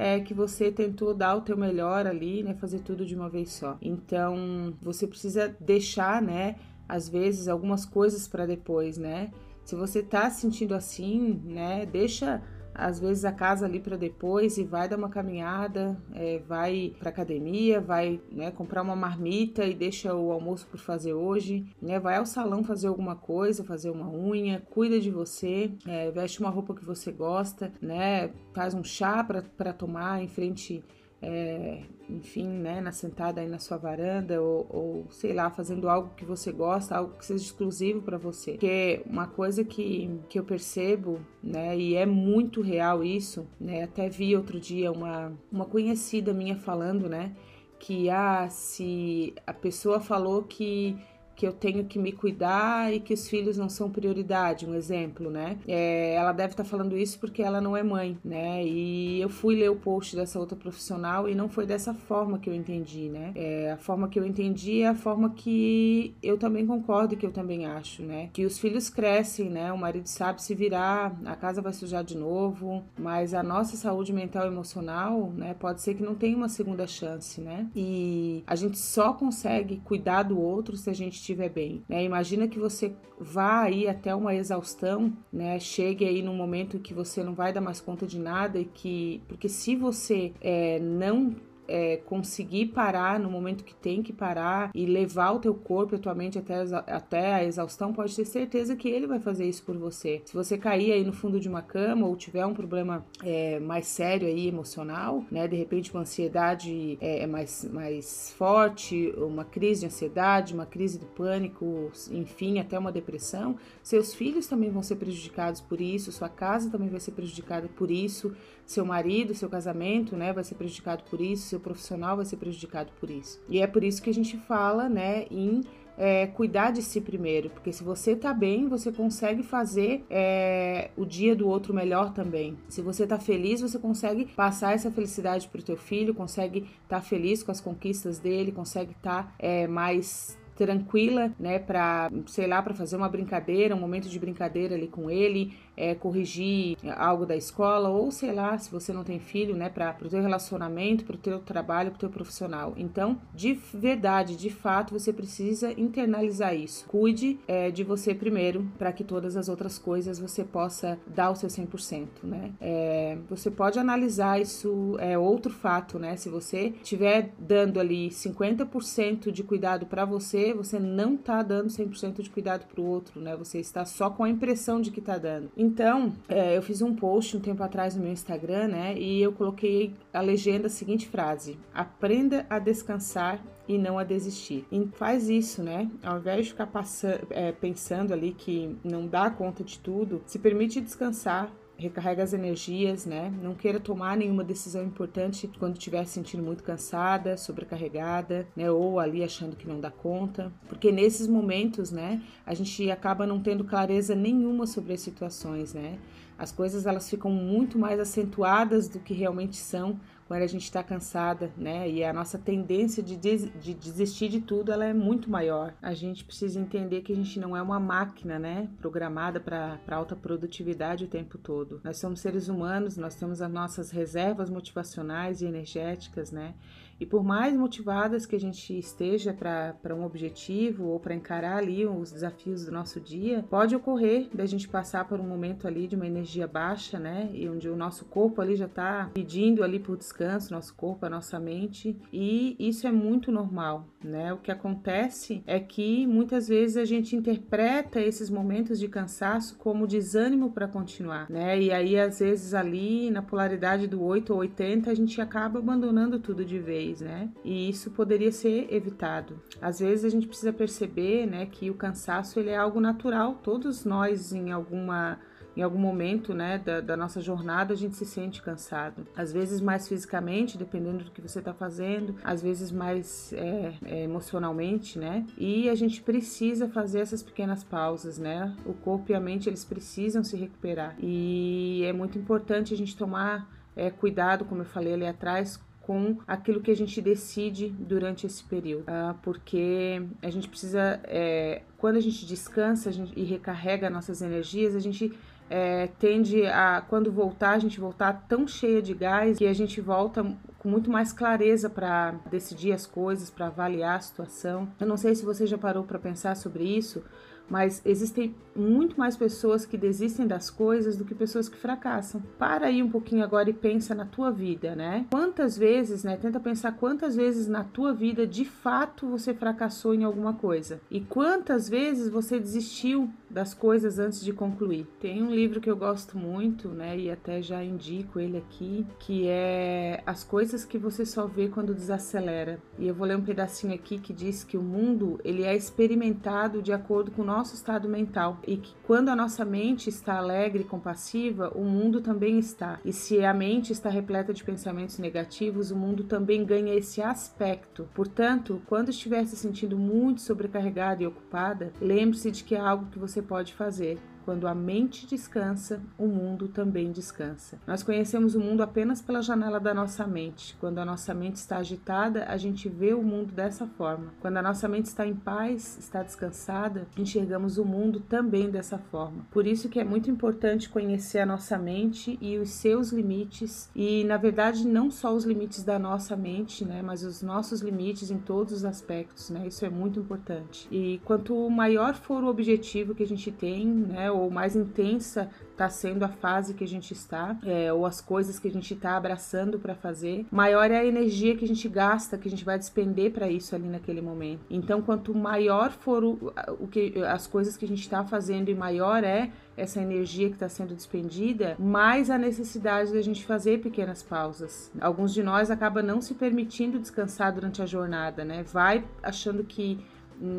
é 0.00 0.18
que 0.18 0.32
você 0.32 0.72
tentou 0.72 1.12
dar 1.12 1.36
o 1.36 1.42
teu 1.42 1.58
melhor 1.58 2.06
ali, 2.06 2.42
né, 2.42 2.54
fazer 2.54 2.78
tudo 2.80 3.04
de 3.04 3.14
uma 3.14 3.28
vez 3.28 3.50
só. 3.52 3.76
Então, 3.82 4.72
você 4.80 5.06
precisa 5.06 5.54
deixar, 5.60 6.22
né, 6.22 6.56
às 6.88 7.06
vezes 7.06 7.48
algumas 7.48 7.84
coisas 7.84 8.26
para 8.26 8.46
depois, 8.46 8.96
né? 8.96 9.30
Se 9.62 9.76
você 9.76 10.02
tá 10.02 10.30
sentindo 10.30 10.74
assim, 10.74 11.42
né, 11.44 11.84
deixa 11.84 12.42
às 12.80 12.98
vezes 12.98 13.24
a 13.24 13.32
casa 13.32 13.66
ali 13.66 13.78
para 13.78 13.96
depois 13.96 14.56
e 14.56 14.64
vai 14.64 14.88
dar 14.88 14.96
uma 14.96 15.10
caminhada, 15.10 16.00
é, 16.14 16.38
vai 16.48 16.94
para 16.98 17.10
academia, 17.10 17.80
vai 17.80 18.20
né, 18.32 18.50
comprar 18.50 18.82
uma 18.82 18.96
marmita 18.96 19.64
e 19.64 19.74
deixa 19.74 20.14
o 20.14 20.32
almoço 20.32 20.66
por 20.66 20.80
fazer 20.80 21.12
hoje, 21.12 21.66
né, 21.80 22.00
vai 22.00 22.16
ao 22.16 22.24
salão 22.24 22.64
fazer 22.64 22.88
alguma 22.88 23.14
coisa, 23.14 23.62
fazer 23.62 23.90
uma 23.90 24.08
unha, 24.10 24.62
cuida 24.70 24.98
de 24.98 25.10
você, 25.10 25.70
é, 25.86 26.10
veste 26.10 26.40
uma 26.40 26.50
roupa 26.50 26.74
que 26.74 26.84
você 26.84 27.12
gosta, 27.12 27.70
né, 27.82 28.30
faz 28.54 28.72
um 28.72 28.82
chá 28.82 29.22
para 29.22 29.72
tomar 29.72 30.22
em 30.22 30.28
frente 30.28 30.82
é, 31.22 31.82
enfim, 32.08 32.48
né, 32.48 32.80
na 32.80 32.92
sentada 32.92 33.40
aí 33.40 33.48
na 33.48 33.58
sua 33.58 33.76
varanda 33.76 34.40
ou, 34.40 34.66
ou, 34.70 35.06
sei 35.10 35.32
lá, 35.32 35.50
fazendo 35.50 35.88
algo 35.88 36.14
que 36.16 36.24
você 36.24 36.50
gosta, 36.50 36.96
algo 36.96 37.16
que 37.18 37.26
seja 37.26 37.44
exclusivo 37.44 38.00
para 38.00 38.16
você. 38.16 38.52
Porque 38.52 39.02
uma 39.06 39.26
coisa 39.26 39.62
que, 39.62 40.10
que 40.28 40.38
eu 40.38 40.44
percebo, 40.44 41.20
né, 41.42 41.76
e 41.76 41.94
é 41.94 42.06
muito 42.06 42.62
real 42.62 43.04
isso, 43.04 43.46
né, 43.60 43.84
até 43.84 44.08
vi 44.08 44.34
outro 44.34 44.58
dia 44.58 44.90
uma, 44.90 45.32
uma 45.52 45.66
conhecida 45.66 46.32
minha 46.32 46.56
falando, 46.56 47.08
né, 47.08 47.34
que 47.78 48.10
ah, 48.10 48.48
se 48.48 49.34
a 49.46 49.54
pessoa 49.54 50.00
falou 50.00 50.42
que 50.42 50.96
que 51.36 51.46
eu 51.46 51.52
tenho 51.52 51.84
que 51.84 51.98
me 51.98 52.12
cuidar 52.12 52.92
e 52.92 53.00
que 53.00 53.14
os 53.14 53.28
filhos 53.28 53.56
não 53.56 53.68
são 53.68 53.90
prioridade, 53.90 54.66
um 54.66 54.74
exemplo, 54.74 55.30
né? 55.30 55.58
É, 55.66 56.14
ela 56.14 56.32
deve 56.32 56.52
estar 56.52 56.64
tá 56.64 56.68
falando 56.68 56.96
isso 56.96 57.18
porque 57.18 57.42
ela 57.42 57.60
não 57.60 57.76
é 57.76 57.82
mãe, 57.82 58.18
né? 58.24 58.64
E 58.64 59.20
eu 59.20 59.28
fui 59.28 59.56
ler 59.56 59.70
o 59.70 59.76
post 59.76 60.14
dessa 60.14 60.38
outra 60.38 60.56
profissional 60.56 61.28
e 61.28 61.34
não 61.34 61.48
foi 61.48 61.64
dessa 61.64 61.94
forma 61.94 62.38
que 62.38 62.50
eu 62.50 62.54
entendi, 62.54 63.08
né? 63.08 63.32
É, 63.34 63.72
a 63.72 63.76
forma 63.78 64.08
que 64.08 64.18
eu 64.18 64.26
entendi 64.26 64.82
é 64.82 64.88
a 64.88 64.94
forma 64.94 65.30
que 65.30 66.14
eu 66.22 66.36
também 66.36 66.66
concordo 66.66 67.14
e 67.14 67.16
que 67.16 67.26
eu 67.26 67.32
também 67.32 67.64
acho, 67.64 68.02
né? 68.02 68.28
Que 68.32 68.44
os 68.44 68.58
filhos 68.58 68.90
crescem, 68.90 69.48
né? 69.48 69.72
O 69.72 69.78
marido 69.78 70.06
sabe 70.06 70.42
se 70.42 70.54
virar, 70.54 71.18
a 71.24 71.36
casa 71.36 71.62
vai 71.62 71.72
sujar 71.72 72.04
de 72.04 72.16
novo, 72.16 72.84
mas 72.98 73.32
a 73.32 73.42
nossa 73.42 73.76
saúde 73.76 74.12
mental 74.12 74.44
e 74.44 74.48
emocional, 74.48 75.32
né? 75.34 75.54
Pode 75.54 75.80
ser 75.80 75.94
que 75.94 76.02
não 76.02 76.14
tenha 76.14 76.36
uma 76.36 76.48
segunda 76.48 76.86
chance, 76.86 77.40
né? 77.40 77.66
E 77.74 78.44
a 78.46 78.54
gente 78.54 78.78
só 78.78 79.12
consegue 79.12 79.80
cuidar 79.84 80.24
do 80.24 80.38
outro 80.38 80.76
se 80.76 80.90
a 80.90 80.92
gente 80.92 81.29
estiver 81.30 81.48
bem. 81.48 81.82
Né? 81.88 82.04
Imagina 82.04 82.48
que 82.48 82.58
você 82.58 82.92
vá 83.18 83.62
aí 83.62 83.88
até 83.88 84.14
uma 84.14 84.34
exaustão, 84.34 85.12
né? 85.32 85.58
Chegue 85.58 86.04
aí 86.04 86.22
num 86.22 86.34
momento 86.34 86.78
que 86.78 86.92
você 86.92 87.22
não 87.22 87.34
vai 87.34 87.52
dar 87.52 87.60
mais 87.60 87.80
conta 87.80 88.06
de 88.06 88.18
nada 88.18 88.58
e 88.58 88.64
que, 88.64 89.22
porque 89.28 89.48
se 89.48 89.76
você 89.76 90.32
é, 90.40 90.78
não 90.80 91.34
é, 91.70 91.98
conseguir 91.98 92.66
parar 92.66 93.18
no 93.20 93.30
momento 93.30 93.62
que 93.64 93.74
tem 93.74 94.02
que 94.02 94.12
parar 94.12 94.70
e 94.74 94.84
levar 94.84 95.30
o 95.30 95.38
teu 95.38 95.54
corpo 95.54 95.94
e 95.94 95.96
a 95.96 95.98
tua 96.00 96.14
mente 96.14 96.38
até, 96.38 96.62
até 96.86 97.34
a 97.34 97.44
exaustão, 97.44 97.92
pode 97.92 98.14
ter 98.16 98.24
certeza 98.24 98.74
que 98.74 98.88
ele 98.88 99.06
vai 99.06 99.20
fazer 99.20 99.48
isso 99.48 99.62
por 99.62 99.76
você. 99.78 100.20
Se 100.24 100.34
você 100.34 100.58
cair 100.58 100.92
aí 100.92 101.04
no 101.04 101.12
fundo 101.12 101.38
de 101.38 101.48
uma 101.48 101.62
cama 101.62 102.06
ou 102.06 102.16
tiver 102.16 102.44
um 102.44 102.52
problema 102.54 103.06
é, 103.22 103.60
mais 103.60 103.86
sério 103.86 104.26
aí 104.26 104.48
emocional, 104.48 105.24
né, 105.30 105.46
de 105.46 105.56
repente 105.56 105.92
uma 105.92 106.00
ansiedade 106.00 106.98
é, 107.00 107.22
é 107.22 107.26
mais, 107.26 107.64
mais 107.72 108.34
forte, 108.36 109.14
uma 109.16 109.44
crise 109.44 109.80
de 109.80 109.86
ansiedade, 109.86 110.52
uma 110.52 110.66
crise 110.66 110.98
do 110.98 111.06
pânico, 111.06 111.92
enfim, 112.10 112.58
até 112.58 112.78
uma 112.78 112.90
depressão, 112.90 113.56
seus 113.82 114.12
filhos 114.12 114.46
também 114.48 114.70
vão 114.70 114.82
ser 114.82 114.96
prejudicados 114.96 115.60
por 115.60 115.80
isso, 115.80 116.10
sua 116.10 116.28
casa 116.28 116.68
também 116.68 116.88
vai 116.88 116.98
ser 116.98 117.12
prejudicada 117.12 117.68
por 117.68 117.90
isso, 117.90 118.34
seu 118.70 118.84
marido, 118.84 119.34
seu 119.34 119.48
casamento, 119.48 120.16
né, 120.16 120.32
vai 120.32 120.44
ser 120.44 120.54
prejudicado 120.54 121.02
por 121.10 121.20
isso, 121.20 121.48
seu 121.48 121.58
profissional 121.58 122.14
vai 122.14 122.24
ser 122.24 122.36
prejudicado 122.36 122.92
por 123.00 123.10
isso. 123.10 123.42
E 123.48 123.60
é 123.60 123.66
por 123.66 123.82
isso 123.82 124.00
que 124.00 124.08
a 124.08 124.14
gente 124.14 124.36
fala, 124.36 124.88
né, 124.88 125.26
em 125.28 125.62
é, 125.98 126.28
cuidar 126.28 126.70
de 126.70 126.80
si 126.80 127.00
primeiro, 127.00 127.50
porque 127.50 127.72
se 127.72 127.82
você 127.82 128.14
tá 128.14 128.32
bem, 128.32 128.68
você 128.68 128.92
consegue 128.92 129.42
fazer 129.42 130.06
é, 130.08 130.92
o 130.96 131.04
dia 131.04 131.34
do 131.34 131.48
outro 131.48 131.74
melhor 131.74 132.12
também. 132.12 132.56
Se 132.68 132.80
você 132.80 133.08
tá 133.08 133.18
feliz, 133.18 133.60
você 133.60 133.76
consegue 133.76 134.26
passar 134.36 134.72
essa 134.72 134.88
felicidade 134.88 135.48
pro 135.48 135.60
teu 135.60 135.76
filho, 135.76 136.14
consegue 136.14 136.60
estar 136.60 137.00
tá 137.00 137.00
feliz 137.00 137.42
com 137.42 137.50
as 137.50 137.60
conquistas 137.60 138.20
dele, 138.20 138.52
consegue 138.52 138.92
estar 138.92 139.24
tá, 139.24 139.34
é, 139.36 139.66
mais 139.66 140.38
tranquila, 140.66 141.32
né, 141.40 141.58
para 141.58 142.10
sei 142.26 142.46
lá, 142.46 142.62
para 142.62 142.74
fazer 142.74 142.96
uma 142.96 143.08
brincadeira, 143.08 143.74
um 143.74 143.80
momento 143.80 144.08
de 144.08 144.18
brincadeira 144.18 144.74
ali 144.74 144.88
com 144.88 145.10
ele, 145.10 145.54
é, 145.76 145.94
corrigir 145.94 146.76
algo 146.96 147.24
da 147.26 147.36
escola 147.36 147.88
ou 147.88 148.10
sei 148.10 148.32
lá, 148.32 148.58
se 148.58 148.70
você 148.70 148.92
não 148.92 149.04
tem 149.04 149.18
filho, 149.18 149.56
né, 149.56 149.68
para 149.68 149.96
o 150.02 150.08
teu 150.08 150.20
relacionamento, 150.20 151.04
para 151.04 151.16
o 151.16 151.18
teu 151.18 151.38
trabalho, 151.40 151.90
para 151.90 151.96
o 151.96 152.00
teu 152.00 152.10
profissional. 152.10 152.74
Então, 152.76 153.20
de 153.34 153.54
verdade, 153.72 154.36
de 154.36 154.50
fato, 154.50 154.92
você 154.92 155.12
precisa 155.12 155.72
internalizar 155.72 156.54
isso. 156.54 156.86
Cuide 156.86 157.38
é, 157.46 157.70
de 157.70 157.84
você 157.84 158.14
primeiro, 158.14 158.66
para 158.78 158.92
que 158.92 159.04
todas 159.04 159.36
as 159.36 159.48
outras 159.48 159.78
coisas 159.78 160.18
você 160.18 160.44
possa 160.44 160.98
dar 161.06 161.30
o 161.30 161.36
seu 161.36 161.48
100%, 161.48 162.08
né? 162.22 162.52
É, 162.60 163.18
você 163.28 163.50
pode 163.50 163.78
analisar 163.78 164.40
isso, 164.40 164.96
é 164.98 165.18
outro 165.18 165.52
fato, 165.52 165.98
né? 165.98 166.16
Se 166.16 166.28
você 166.28 166.74
estiver 166.82 167.32
dando 167.38 167.80
ali 167.80 168.08
50% 168.10 169.30
de 169.30 169.42
cuidado 169.42 169.86
para 169.86 170.04
você, 170.04 170.52
você 170.52 170.78
não 170.78 171.14
está 171.14 171.42
dando 171.42 171.68
100% 171.68 172.22
de 172.22 172.30
cuidado 172.30 172.66
para 172.66 172.80
o 172.80 172.84
outro, 172.84 173.20
né? 173.20 173.36
Você 173.36 173.58
está 173.58 173.84
só 173.84 174.10
com 174.10 174.24
a 174.24 174.28
impressão 174.28 174.80
de 174.80 174.90
que 174.90 175.00
está 175.00 175.18
dando. 175.18 175.50
Então, 175.70 176.12
é, 176.28 176.56
eu 176.56 176.62
fiz 176.62 176.82
um 176.82 176.92
post 176.92 177.36
um 177.36 177.40
tempo 177.40 177.62
atrás 177.62 177.94
no 177.94 178.02
meu 178.02 178.10
Instagram, 178.10 178.66
né? 178.66 178.98
E 178.98 179.22
eu 179.22 179.32
coloquei 179.32 179.94
a 180.12 180.20
legenda 180.20 180.66
a 180.66 180.70
seguinte 180.70 181.06
frase: 181.06 181.56
Aprenda 181.72 182.44
a 182.50 182.58
descansar 182.58 183.40
e 183.68 183.78
não 183.78 183.96
a 183.96 184.02
desistir. 184.02 184.66
E 184.72 184.88
faz 184.96 185.28
isso, 185.28 185.62
né? 185.62 185.88
Ao 186.02 186.18
invés 186.18 186.46
de 186.46 186.50
ficar 186.50 186.66
passando, 186.66 187.20
é, 187.30 187.52
pensando 187.52 188.12
ali 188.12 188.32
que 188.32 188.76
não 188.82 189.06
dá 189.06 189.30
conta 189.30 189.62
de 189.62 189.78
tudo, 189.78 190.20
se 190.26 190.40
permite 190.40 190.80
descansar, 190.80 191.48
recarrega 191.80 192.22
as 192.22 192.32
energias, 192.32 193.06
né? 193.06 193.32
Não 193.42 193.54
queira 193.54 193.80
tomar 193.80 194.16
nenhuma 194.16 194.44
decisão 194.44 194.84
importante 194.84 195.50
quando 195.58 195.76
estiver 195.76 196.04
se 196.04 196.12
sentindo 196.12 196.42
muito 196.42 196.62
cansada, 196.62 197.36
sobrecarregada, 197.36 198.46
né? 198.54 198.70
Ou 198.70 199.00
ali 199.00 199.24
achando 199.24 199.56
que 199.56 199.66
não 199.66 199.80
dá 199.80 199.90
conta, 199.90 200.52
porque 200.68 200.92
nesses 200.92 201.26
momentos, 201.26 201.90
né, 201.90 202.22
a 202.44 202.54
gente 202.54 202.90
acaba 202.90 203.26
não 203.26 203.40
tendo 203.40 203.64
clareza 203.64 204.14
nenhuma 204.14 204.66
sobre 204.66 204.92
as 204.92 205.00
situações, 205.00 205.72
né? 205.72 205.98
As 206.38 206.52
coisas 206.52 206.86
elas 206.86 207.08
ficam 207.08 207.30
muito 207.30 207.78
mais 207.78 208.00
acentuadas 208.00 208.88
do 208.88 208.98
que 208.98 209.12
realmente 209.12 209.56
são 209.56 210.00
quando 210.30 210.42
a 210.42 210.46
gente 210.46 210.62
está 210.62 210.80
cansada, 210.80 211.50
né? 211.56 211.90
E 211.90 212.04
a 212.04 212.12
nossa 212.12 212.38
tendência 212.38 213.02
de, 213.02 213.16
des 213.16 213.50
de 213.60 213.74
desistir 213.74 214.28
de 214.28 214.40
tudo 214.40 214.70
ela 214.70 214.84
é 214.84 214.94
muito 214.94 215.28
maior. 215.28 215.74
A 215.82 215.92
gente 215.92 216.24
precisa 216.24 216.60
entender 216.60 217.00
que 217.00 217.12
a 217.12 217.16
gente 217.16 217.40
não 217.40 217.56
é 217.56 217.60
uma 217.60 217.80
máquina, 217.80 218.38
né? 218.38 218.68
Programada 218.80 219.40
para 219.40 219.80
alta 219.88 220.14
produtividade 220.14 221.04
o 221.04 221.08
tempo 221.08 221.36
todo. 221.36 221.80
Nós 221.82 221.98
somos 221.98 222.20
seres 222.20 222.46
humanos, 222.46 222.96
nós 222.96 223.16
temos 223.16 223.42
as 223.42 223.50
nossas 223.50 223.90
reservas 223.90 224.48
motivacionais 224.48 225.42
e 225.42 225.46
energéticas, 225.46 226.30
né? 226.30 226.54
E 227.00 227.06
por 227.06 227.24
mais 227.24 227.56
motivadas 227.56 228.26
que 228.26 228.36
a 228.36 228.40
gente 228.40 228.78
esteja 228.78 229.32
para 229.32 229.94
um 229.94 230.04
objetivo 230.04 230.88
ou 230.88 231.00
para 231.00 231.14
encarar 231.14 231.56
ali 231.56 231.86
os 231.86 232.12
desafios 232.12 232.66
do 232.66 232.70
nosso 232.70 233.00
dia, 233.00 233.42
pode 233.48 233.74
ocorrer 233.74 234.28
da 234.34 234.44
gente 234.44 234.68
passar 234.68 235.08
por 235.08 235.18
um 235.18 235.26
momento 235.26 235.66
ali 235.66 235.86
de 235.86 235.96
uma 235.96 236.06
energia 236.06 236.46
baixa, 236.46 236.98
né? 236.98 237.30
E 237.32 237.48
onde 237.48 237.70
o 237.70 237.76
nosso 237.76 238.04
corpo 238.04 238.42
ali 238.42 238.54
já 238.54 238.66
está 238.66 239.10
pedindo 239.14 239.64
ali 239.64 239.80
por 239.80 239.96
descanso, 239.96 240.52
nosso 240.52 240.74
corpo, 240.74 241.06
a 241.06 241.10
nossa 241.10 241.40
mente, 241.40 241.96
e 242.12 242.54
isso 242.58 242.86
é 242.86 242.92
muito 242.92 243.32
normal, 243.32 243.88
né? 244.04 244.34
O 244.34 244.38
que 244.38 244.52
acontece 244.52 245.42
é 245.46 245.58
que 245.58 246.06
muitas 246.06 246.48
vezes 246.48 246.76
a 246.76 246.84
gente 246.84 247.16
interpreta 247.16 247.98
esses 247.98 248.28
momentos 248.28 248.78
de 248.78 248.88
cansaço 248.88 249.56
como 249.56 249.86
desânimo 249.86 250.50
para 250.50 250.68
continuar, 250.68 251.30
né? 251.30 251.58
E 251.58 251.72
aí 251.72 251.98
às 251.98 252.18
vezes 252.18 252.52
ali 252.52 253.10
na 253.10 253.22
polaridade 253.22 253.86
do 253.86 254.02
8 254.02 254.34
ou 254.34 254.40
80 254.40 254.90
a 254.90 254.94
gente 254.94 255.18
acaba 255.18 255.58
abandonando 255.58 256.18
tudo 256.18 256.44
de 256.44 256.58
vez 256.58 256.89
fez, 256.90 257.00
né? 257.00 257.28
E 257.44 257.68
isso 257.68 257.90
poderia 257.90 258.32
ser 258.32 258.72
evitado. 258.72 259.40
Às 259.60 259.80
vezes 259.80 260.04
a 260.04 260.08
gente 260.08 260.26
precisa 260.26 260.52
perceber, 260.52 261.26
né, 261.26 261.46
que 261.46 261.70
o 261.70 261.74
cansaço 261.74 262.38
ele 262.38 262.50
é 262.50 262.56
algo 262.56 262.80
natural. 262.80 263.34
Todos 263.42 263.84
nós 263.84 264.32
em 264.32 264.50
alguma 264.50 265.18
em 265.56 265.62
algum 265.62 265.80
momento 265.80 266.32
né, 266.32 266.58
da, 266.58 266.80
da, 266.80 266.96
nossa 266.96 267.20
jornada 267.20 267.74
a 267.74 267.76
gente 267.76 267.96
se 267.96 268.06
sente 268.06 268.40
cansado. 268.40 269.04
Às 269.16 269.32
vezes 269.32 269.60
mais 269.60 269.88
fisicamente, 269.88 270.56
dependendo 270.56 271.04
do 271.04 271.10
que 271.10 271.20
você 271.20 271.40
está 271.40 271.52
fazendo, 271.52 272.14
às 272.22 272.40
vezes 272.40 272.70
mais 272.70 273.32
é, 273.32 273.74
é, 273.84 274.04
emocionalmente, 274.04 274.96
né? 274.96 275.26
E 275.36 275.68
a 275.68 275.74
gente 275.74 276.00
precisa 276.02 276.68
fazer 276.68 277.00
essas 277.00 277.20
pequenas 277.20 277.64
pausas, 277.64 278.16
né? 278.16 278.54
O 278.64 278.72
corpo 278.72 279.10
e 279.10 279.14
a 279.14 279.20
mente 279.20 279.48
eles 279.48 279.64
precisam 279.64 280.22
se 280.22 280.36
recuperar. 280.36 280.94
E 281.00 281.82
é 281.84 281.92
muito 281.92 282.16
importante 282.16 282.72
a 282.72 282.76
gente 282.76 282.96
tomar 282.96 283.50
é, 283.74 283.90
cuidado, 283.90 284.44
como 284.44 284.62
eu 284.62 284.66
falei 284.66 284.94
ali 284.94 285.06
atrás, 285.06 285.60
com 285.80 286.18
aquilo 286.26 286.60
que 286.60 286.70
a 286.70 286.76
gente 286.76 287.00
decide 287.00 287.68
durante 287.68 288.26
esse 288.26 288.44
período, 288.44 288.82
uh, 288.82 289.14
porque 289.22 290.02
a 290.22 290.30
gente 290.30 290.48
precisa, 290.48 291.00
é, 291.04 291.62
quando 291.78 291.96
a 291.96 292.00
gente 292.00 292.26
descansa 292.26 292.90
a 292.90 292.92
gente, 292.92 293.12
e 293.18 293.24
recarrega 293.24 293.90
nossas 293.90 294.22
energias, 294.22 294.76
a 294.76 294.80
gente 294.80 295.12
é, 295.48 295.88
tende 295.98 296.46
a, 296.46 296.82
quando 296.88 297.10
voltar, 297.10 297.50
a 297.50 297.58
gente 297.58 297.80
voltar 297.80 298.24
tão 298.28 298.46
cheia 298.46 298.80
de 298.80 298.94
gás 298.94 299.38
que 299.38 299.46
a 299.46 299.52
gente 299.52 299.80
volta 299.80 300.24
com 300.60 300.68
muito 300.68 300.90
mais 300.90 301.12
clareza 301.12 301.68
para 301.68 302.12
decidir 302.30 302.72
as 302.72 302.86
coisas, 302.86 303.30
para 303.30 303.46
avaliar 303.46 303.96
a 303.96 304.00
situação. 304.00 304.68
Eu 304.78 304.86
não 304.86 304.96
sei 304.96 305.14
se 305.14 305.24
você 305.24 305.46
já 305.46 305.58
parou 305.58 305.84
para 305.84 305.98
pensar 305.98 306.36
sobre 306.36 306.64
isso, 306.64 307.02
mas 307.50 307.82
existem 307.84 308.34
muito 308.54 308.98
mais 308.98 309.16
pessoas 309.16 309.66
que 309.66 309.76
desistem 309.76 310.26
das 310.26 310.48
coisas 310.48 310.96
do 310.96 311.04
que 311.04 311.14
pessoas 311.14 311.48
que 311.48 311.56
fracassam. 311.56 312.22
Para 312.38 312.66
aí 312.66 312.82
um 312.82 312.88
pouquinho 312.88 313.24
agora 313.24 313.50
e 313.50 313.52
pensa 313.52 313.94
na 313.94 314.04
tua 314.04 314.30
vida, 314.30 314.76
né? 314.76 315.06
Quantas 315.10 315.58
vezes, 315.58 316.04
né? 316.04 316.16
Tenta 316.16 316.38
pensar 316.38 316.72
quantas 316.72 317.16
vezes 317.16 317.48
na 317.48 317.64
tua 317.64 317.92
vida 317.92 318.26
de 318.26 318.44
fato 318.44 319.08
você 319.08 319.34
fracassou 319.34 319.94
em 319.94 320.04
alguma 320.04 320.34
coisa 320.34 320.80
e 320.90 321.00
quantas 321.00 321.68
vezes 321.68 322.08
você 322.08 322.38
desistiu 322.38 323.10
das 323.28 323.54
coisas 323.54 323.98
antes 323.98 324.24
de 324.24 324.32
concluir. 324.32 324.86
Tem 325.00 325.22
um 325.22 325.32
livro 325.32 325.60
que 325.60 325.70
eu 325.70 325.76
gosto 325.76 326.18
muito, 326.18 326.68
né? 326.68 326.98
E 326.98 327.10
até 327.10 327.40
já 327.40 327.62
indico 327.64 328.20
ele 328.20 328.38
aqui, 328.38 328.86
que 328.98 329.26
é 329.26 330.02
As 330.06 330.22
coisas 330.22 330.49
que 330.64 330.78
você 330.78 331.06
só 331.06 331.26
vê 331.26 331.48
quando 331.48 331.74
desacelera. 331.74 332.60
E 332.78 332.86
eu 332.86 332.94
vou 332.94 333.06
ler 333.06 333.16
um 333.16 333.22
pedacinho 333.22 333.74
aqui 333.74 333.98
que 333.98 334.12
diz 334.12 334.44
que 334.44 334.56
o 334.56 334.62
mundo 334.62 335.20
ele 335.24 335.44
é 335.44 335.56
experimentado 335.56 336.62
de 336.62 336.72
acordo 336.72 337.10
com 337.10 337.22
o 337.22 337.24
nosso 337.24 337.54
estado 337.54 337.88
mental 337.88 338.38
e 338.46 338.56
que 338.56 338.74
quando 338.82 339.08
a 339.08 339.16
nossa 339.16 339.44
mente 339.44 339.88
está 339.88 340.16
alegre 340.16 340.62
e 340.62 340.66
compassiva, 340.66 341.50
o 341.54 341.64
mundo 341.64 342.00
também 342.00 342.38
está. 342.38 342.80
E 342.84 342.92
se 342.92 343.24
a 343.24 343.32
mente 343.32 343.72
está 343.72 343.88
repleta 343.88 344.34
de 344.34 344.44
pensamentos 344.44 344.98
negativos, 344.98 345.70
o 345.70 345.76
mundo 345.76 346.04
também 346.04 346.44
ganha 346.44 346.74
esse 346.74 347.00
aspecto. 347.00 347.88
Portanto, 347.94 348.60
quando 348.66 348.90
estiver 348.90 349.24
se 349.26 349.36
sentindo 349.36 349.78
muito 349.78 350.20
sobrecarregada 350.20 351.02
e 351.02 351.06
ocupada, 351.06 351.72
lembre-se 351.80 352.30
de 352.30 352.44
que 352.44 352.54
é 352.54 352.60
algo 352.60 352.86
que 352.90 352.98
você 352.98 353.22
pode 353.22 353.54
fazer. 353.54 353.98
Quando 354.30 354.46
a 354.46 354.54
mente 354.54 355.08
descansa, 355.08 355.80
o 355.98 356.06
mundo 356.06 356.46
também 356.46 356.92
descansa. 356.92 357.58
Nós 357.66 357.82
conhecemos 357.82 358.36
o 358.36 358.38
mundo 358.38 358.62
apenas 358.62 359.02
pela 359.02 359.20
janela 359.20 359.58
da 359.58 359.74
nossa 359.74 360.06
mente. 360.06 360.56
Quando 360.60 360.78
a 360.78 360.84
nossa 360.84 361.12
mente 361.12 361.34
está 361.34 361.56
agitada, 361.56 362.24
a 362.26 362.36
gente 362.36 362.68
vê 362.68 362.94
o 362.94 363.02
mundo 363.02 363.32
dessa 363.32 363.66
forma. 363.66 364.14
Quando 364.20 364.36
a 364.36 364.42
nossa 364.42 364.68
mente 364.68 364.84
está 364.84 365.04
em 365.04 365.16
paz, 365.16 365.76
está 365.78 366.04
descansada, 366.04 366.86
enxergamos 366.96 367.58
o 367.58 367.64
mundo 367.64 367.98
também 367.98 368.48
dessa 368.48 368.78
forma. 368.78 369.26
Por 369.32 369.48
isso 369.48 369.68
que 369.68 369.80
é 369.80 369.84
muito 369.84 370.08
importante 370.08 370.68
conhecer 370.68 371.18
a 371.18 371.26
nossa 371.26 371.58
mente 371.58 372.16
e 372.20 372.38
os 372.38 372.50
seus 372.50 372.92
limites 372.92 373.68
e, 373.74 374.04
na 374.04 374.16
verdade, 374.16 374.64
não 374.64 374.92
só 374.92 375.12
os 375.12 375.24
limites 375.24 375.64
da 375.64 375.76
nossa 375.76 376.14
mente, 376.14 376.64
né, 376.64 376.82
mas 376.82 377.02
os 377.02 377.20
nossos 377.20 377.62
limites 377.62 378.12
em 378.12 378.18
todos 378.18 378.52
os 378.52 378.64
aspectos, 378.64 379.28
né? 379.28 379.48
Isso 379.48 379.64
é 379.64 379.70
muito 379.70 379.98
importante. 379.98 380.68
E 380.70 381.00
quanto 381.04 381.50
maior 381.50 381.96
for 381.96 382.22
o 382.22 382.28
objetivo 382.28 382.94
que 382.94 383.02
a 383.02 383.08
gente 383.08 383.32
tem, 383.32 383.66
né, 383.66 384.08
ou 384.20 384.30
mais 384.30 384.54
intensa 384.56 385.30
está 385.50 385.68
sendo 385.68 386.04
a 386.04 386.08
fase 386.08 386.54
que 386.54 386.64
a 386.64 386.66
gente 386.66 386.92
está, 386.92 387.36
é, 387.44 387.70
ou 387.70 387.84
as 387.84 388.00
coisas 388.00 388.38
que 388.38 388.48
a 388.48 388.50
gente 388.50 388.72
está 388.72 388.96
abraçando 388.96 389.58
para 389.58 389.74
fazer, 389.74 390.24
maior 390.30 390.70
é 390.70 390.78
a 390.78 390.84
energia 390.86 391.36
que 391.36 391.44
a 391.44 391.48
gente 391.48 391.68
gasta, 391.68 392.16
que 392.16 392.28
a 392.28 392.30
gente 392.30 392.44
vai 392.44 392.58
despender 392.58 393.12
para 393.12 393.28
isso 393.28 393.54
ali 393.54 393.68
naquele 393.68 394.00
momento. 394.00 394.40
Então, 394.48 394.80
quanto 394.80 395.14
maior 395.14 395.70
for 395.70 396.02
o, 396.02 396.32
o 396.58 396.66
que 396.66 396.94
as 397.04 397.26
coisas 397.26 397.58
que 397.58 397.66
a 397.66 397.68
gente 397.68 397.82
está 397.82 398.02
fazendo 398.04 398.48
e 398.48 398.54
maior 398.54 399.04
é 399.04 399.30
essa 399.54 399.82
energia 399.82 400.28
que 400.28 400.34
está 400.34 400.48
sendo 400.48 400.74
despendida, 400.74 401.56
mais 401.58 402.08
a 402.08 402.16
necessidade 402.16 402.92
da 402.92 403.02
gente 403.02 403.26
fazer 403.26 403.60
pequenas 403.60 404.02
pausas. 404.02 404.70
Alguns 404.80 405.12
de 405.12 405.22
nós 405.22 405.50
acaba 405.50 405.82
não 405.82 406.00
se 406.00 406.14
permitindo 406.14 406.78
descansar 406.78 407.32
durante 407.32 407.60
a 407.60 407.66
jornada, 407.66 408.24
né? 408.24 408.42
Vai 408.42 408.82
achando 409.02 409.44
que 409.44 409.78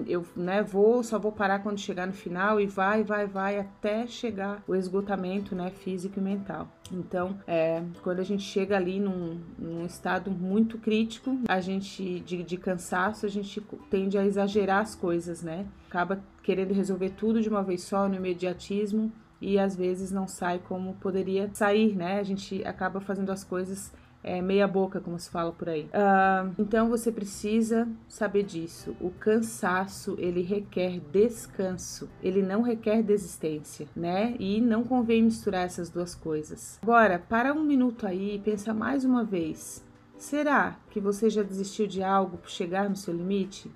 eu 0.07 0.25
né, 0.35 0.61
vou, 0.61 1.03
só 1.03 1.17
vou 1.17 1.31
parar 1.31 1.59
quando 1.59 1.79
chegar 1.79 2.05
no 2.05 2.13
final 2.13 2.59
e 2.59 2.67
vai, 2.67 3.03
vai, 3.03 3.25
vai 3.25 3.59
até 3.59 4.05
chegar 4.05 4.63
o 4.67 4.75
esgotamento 4.75 5.55
né, 5.55 5.71
físico 5.71 6.19
e 6.19 6.21
mental. 6.21 6.67
Então, 6.91 7.37
é, 7.47 7.81
quando 8.03 8.19
a 8.19 8.23
gente 8.23 8.43
chega 8.43 8.75
ali 8.75 8.99
num, 8.99 9.39
num 9.57 9.85
estado 9.85 10.29
muito 10.29 10.77
crítico, 10.77 11.39
a 11.47 11.59
gente 11.59 12.19
de, 12.19 12.43
de, 12.43 12.57
cansaço, 12.57 13.25
a 13.25 13.29
gente 13.29 13.61
tende 13.89 14.17
a 14.17 14.25
exagerar 14.25 14.81
as 14.81 14.93
coisas, 14.93 15.41
né? 15.41 15.65
Acaba 15.87 16.21
querendo 16.43 16.73
resolver 16.73 17.11
tudo 17.11 17.41
de 17.41 17.49
uma 17.49 17.63
vez 17.63 17.83
só 17.83 18.07
no 18.07 18.15
imediatismo 18.15 19.11
e 19.39 19.57
às 19.57 19.75
vezes 19.75 20.11
não 20.11 20.27
sai 20.27 20.59
como 20.59 20.93
poderia 20.95 21.49
sair, 21.53 21.95
né? 21.95 22.19
A 22.19 22.23
gente 22.23 22.63
acaba 22.65 22.99
fazendo 22.99 23.31
as 23.31 23.43
coisas 23.43 23.91
é, 24.23 24.41
meia 24.41 24.67
boca, 24.67 24.99
como 24.99 25.17
se 25.19 25.29
fala 25.29 25.51
por 25.51 25.69
aí. 25.69 25.85
Uh, 25.85 26.53
então 26.59 26.89
você 26.89 27.11
precisa 27.11 27.87
saber 28.07 28.43
disso. 28.43 28.95
O 28.99 29.09
cansaço 29.09 30.15
ele 30.19 30.41
requer 30.41 30.99
descanso, 31.11 32.09
ele 32.21 32.41
não 32.41 32.61
requer 32.61 33.01
desistência, 33.01 33.87
né? 33.95 34.35
E 34.39 34.61
não 34.61 34.83
convém 34.83 35.23
misturar 35.23 35.65
essas 35.65 35.89
duas 35.89 36.13
coisas. 36.13 36.79
Agora, 36.81 37.19
para 37.19 37.53
um 37.53 37.63
minuto 37.63 38.05
aí, 38.05 38.39
pensa 38.43 38.73
mais 38.73 39.03
uma 39.03 39.23
vez. 39.23 39.83
Será 40.17 40.77
que 40.91 40.99
você 40.99 41.29
já 41.29 41.41
desistiu 41.41 41.87
de 41.87 42.03
algo 42.03 42.37
por 42.37 42.49
chegar 42.49 42.87
no 42.87 42.95
seu 42.95 43.13
limite? 43.13 43.71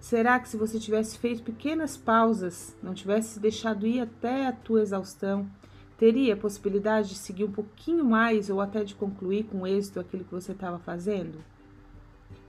Será 0.00 0.38
que 0.38 0.48
se 0.48 0.56
você 0.56 0.78
tivesse 0.78 1.16
feito 1.16 1.42
pequenas 1.42 1.96
pausas, 1.96 2.76
não 2.82 2.92
tivesse 2.92 3.40
deixado 3.40 3.86
ir 3.86 4.00
até 4.00 4.46
a 4.46 4.52
tua 4.52 4.82
exaustão, 4.82 5.48
Teria 5.96 6.34
a 6.34 6.36
possibilidade 6.36 7.10
de 7.10 7.14
seguir 7.14 7.44
um 7.44 7.52
pouquinho 7.52 8.04
mais 8.04 8.50
ou 8.50 8.60
até 8.60 8.82
de 8.82 8.94
concluir 8.94 9.44
com 9.44 9.66
êxito 9.66 10.00
aquilo 10.00 10.24
que 10.24 10.32
você 10.32 10.52
estava 10.52 10.78
fazendo? 10.78 11.38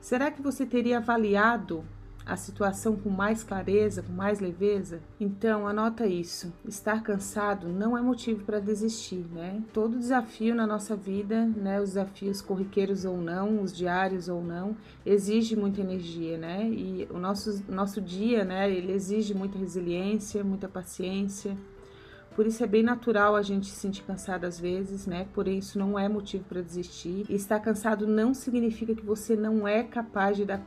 Será 0.01 0.31
que 0.31 0.41
você 0.41 0.65
teria 0.65 0.97
avaliado 0.97 1.83
a 2.25 2.35
situação 2.35 2.95
com 2.95 3.09
mais 3.09 3.43
clareza, 3.43 4.01
com 4.01 4.11
mais 4.11 4.39
leveza? 4.39 4.99
Então, 5.19 5.67
anota 5.67 6.07
isso. 6.07 6.51
Estar 6.67 7.03
cansado 7.03 7.67
não 7.69 7.95
é 7.95 8.01
motivo 8.01 8.43
para 8.43 8.59
desistir, 8.59 9.25
né? 9.31 9.61
Todo 9.71 9.99
desafio 9.99 10.55
na 10.55 10.65
nossa 10.65 10.95
vida, 10.95 11.45
né, 11.45 11.79
os 11.79 11.89
desafios 11.89 12.41
corriqueiros 12.41 13.05
ou 13.05 13.17
não, 13.17 13.61
os 13.61 13.75
diários 13.75 14.27
ou 14.27 14.43
não, 14.43 14.75
exige 15.05 15.55
muita 15.55 15.81
energia, 15.81 16.37
né? 16.37 16.67
E 16.67 17.07
o 17.11 17.19
nosso 17.19 17.63
nosso 17.69 18.01
dia, 18.01 18.43
né, 18.43 18.71
ele 18.71 18.91
exige 18.91 19.35
muita 19.35 19.57
resiliência, 19.57 20.43
muita 20.43 20.67
paciência, 20.67 21.55
por 22.35 22.45
isso 22.45 22.63
é 22.63 22.67
bem 22.67 22.83
natural 22.83 23.35
a 23.35 23.41
gente 23.41 23.67
se 23.67 23.75
sentir 23.75 24.03
cansado 24.03 24.43
às 24.45 24.59
vezes, 24.59 25.07
né? 25.07 25.25
Porém, 25.33 25.57
isso 25.57 25.79
não 25.79 25.97
é 25.97 26.09
motivo 26.09 26.43
para 26.43 26.61
desistir. 26.61 27.25
E 27.29 27.35
estar 27.35 27.59
cansado 27.61 28.05
não 28.05 28.33
significa 28.33 28.93
que 28.93 29.05
você 29.05 29.35
não 29.35 29.65
é 29.65 29.83
capaz 29.83 30.35
de, 30.35 30.43
dar, 30.43 30.61